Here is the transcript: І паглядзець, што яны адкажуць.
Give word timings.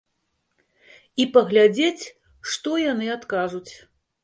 І 1.23 1.27
паглядзець, 1.35 2.05
што 2.55 2.69
яны 2.87 3.13
адкажуць. 3.19 3.67